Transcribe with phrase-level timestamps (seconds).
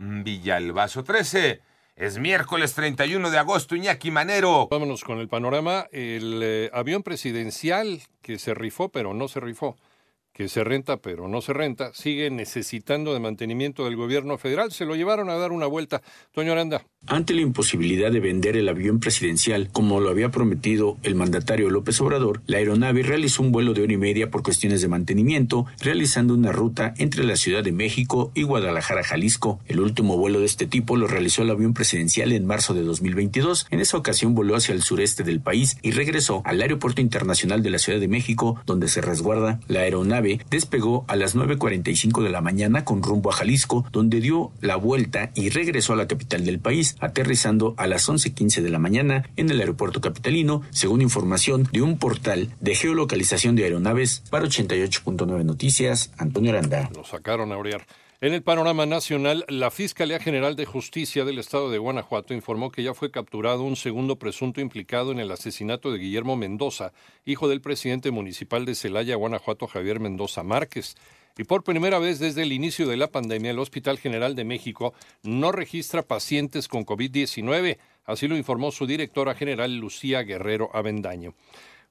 [0.00, 1.60] Villalbazo13.
[1.94, 4.68] Es miércoles 31 de agosto, Iñaki Manero.
[4.68, 5.86] Vámonos con el panorama.
[5.92, 9.76] El eh, avión presidencial que se rifó, pero no se rifó
[10.32, 14.72] que se renta pero no se renta, sigue necesitando de mantenimiento del gobierno federal.
[14.72, 16.00] Se lo llevaron a dar una vuelta.
[16.32, 16.82] Toño Aranda.
[17.10, 22.00] Ante la imposibilidad de vender el avión presidencial, como lo había prometido el mandatario López
[22.00, 26.34] Obrador, la aeronave realizó un vuelo de hora y media por cuestiones de mantenimiento, realizando
[26.34, 29.58] una ruta entre la Ciudad de México y Guadalajara, Jalisco.
[29.66, 33.66] El último vuelo de este tipo lo realizó el avión presidencial en marzo de 2022.
[33.70, 37.70] En esa ocasión voló hacia el sureste del país y regresó al Aeropuerto Internacional de
[37.70, 42.40] la Ciudad de México, donde se resguarda la aeronave despegó a las 9.45 de la
[42.40, 46.60] mañana con rumbo a Jalisco, donde dio la vuelta y regresó a la capital del
[46.60, 51.82] país, aterrizando a las 11.15 de la mañana en el aeropuerto capitalino, según información de
[51.82, 56.90] un portal de geolocalización de aeronaves para 88.9 Noticias, Antonio Aranda.
[56.94, 57.86] Lo sacaron a orear.
[58.22, 62.82] En el panorama nacional, la Fiscalía General de Justicia del Estado de Guanajuato informó que
[62.82, 66.92] ya fue capturado un segundo presunto implicado en el asesinato de Guillermo Mendoza,
[67.24, 70.96] hijo del presidente municipal de Celaya, Guanajuato, Javier Mendoza Márquez.
[71.40, 74.92] Y por primera vez desde el inicio de la pandemia, el Hospital General de México
[75.22, 81.32] no registra pacientes con COVID-19, así lo informó su directora general Lucía Guerrero Avendaño.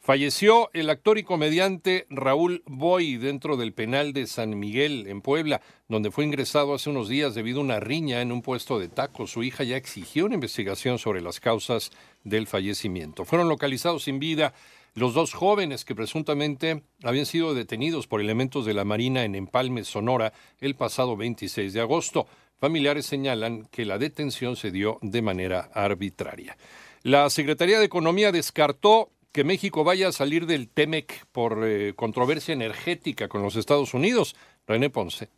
[0.00, 5.62] Falleció el actor y comediante Raúl Boy dentro del penal de San Miguel, en Puebla,
[5.88, 9.30] donde fue ingresado hace unos días debido a una riña en un puesto de tacos.
[9.30, 11.90] Su hija ya exigió una investigación sobre las causas
[12.22, 13.24] del fallecimiento.
[13.24, 14.52] Fueron localizados sin vida
[14.98, 19.84] los dos jóvenes que presuntamente habían sido detenidos por elementos de la Marina en Empalme,
[19.84, 22.26] Sonora, el pasado 26 de agosto.
[22.58, 26.56] Familiares señalan que la detención se dio de manera arbitraria.
[27.02, 32.52] La Secretaría de Economía descartó que México vaya a salir del TEMEC por eh, controversia
[32.52, 34.34] energética con los Estados Unidos.
[34.66, 35.28] René Ponce.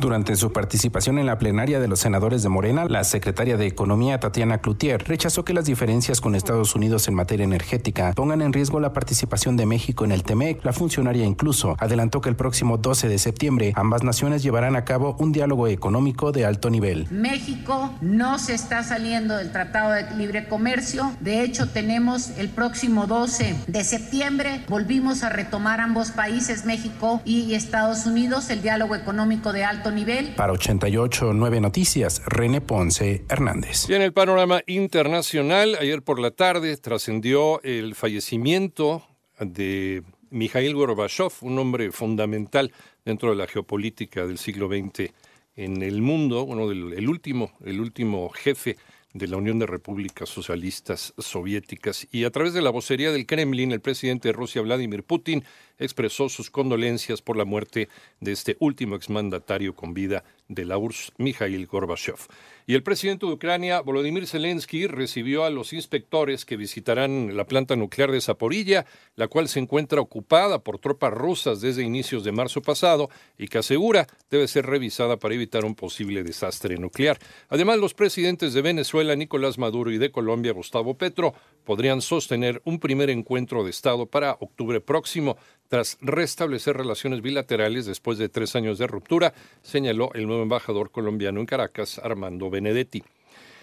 [0.00, 4.18] Durante su participación en la plenaria de los senadores de Morena, la secretaria de Economía,
[4.18, 8.80] Tatiana Cloutier, rechazó que las diferencias con Estados Unidos en materia energética pongan en riesgo
[8.80, 10.64] la participación de México en el TEMEC.
[10.64, 15.16] La funcionaria incluso adelantó que el próximo 12 de septiembre ambas naciones llevarán a cabo
[15.18, 17.06] un diálogo económico de alto nivel.
[17.10, 21.12] México no se está saliendo del Tratado de Libre Comercio.
[21.20, 27.52] De hecho, tenemos el próximo 12 de septiembre, volvimos a retomar ambos países, México y
[27.52, 30.34] Estados Unidos, el diálogo económico de alto nivel.
[30.34, 33.88] Para 88.9 Noticias, René Ponce Hernández.
[33.88, 39.02] Y en el panorama internacional, ayer por la tarde trascendió el fallecimiento
[39.38, 42.72] de Mikhail Gorbachev, un hombre fundamental
[43.04, 45.12] dentro de la geopolítica del siglo XX
[45.56, 48.76] en el mundo, uno del el último, el último jefe
[49.12, 52.06] de la Unión de Repúblicas Socialistas Soviéticas.
[52.12, 55.44] Y a través de la vocería del Kremlin, el presidente de Rusia, Vladimir Putin,
[55.78, 57.88] expresó sus condolencias por la muerte
[58.20, 62.18] de este último exmandatario con vida de la URSS, Mikhail Gorbachev.
[62.66, 67.76] Y el presidente de Ucrania, Volodymyr Zelensky, recibió a los inspectores que visitarán la planta
[67.76, 68.84] nuclear de Zaporilla,
[69.16, 73.58] la cual se encuentra ocupada por tropas rusas desde inicios de marzo pasado y que
[73.58, 77.18] asegura debe ser revisada para evitar un posible desastre nuclear.
[77.48, 78.62] Además, los presidentes de
[79.00, 81.32] Venezuela, Nicolás Maduro, y de Colombia, Gustavo Petro,
[81.64, 85.38] podrían sostener un primer encuentro de Estado para octubre próximo
[85.68, 91.40] tras restablecer relaciones bilaterales después de tres años de ruptura, señaló el nuevo embajador colombiano
[91.40, 93.02] en Caracas, Armando Benedetti.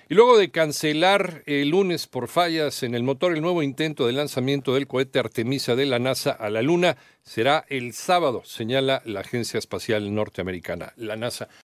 [0.09, 4.13] Y luego de cancelar el lunes por fallas en el motor el nuevo intento de
[4.13, 9.19] lanzamiento del cohete Artemisa de la NASA a la Luna, será el sábado, señala la
[9.19, 10.93] Agencia Espacial Norteamericana.
[10.95, 11.49] La NASA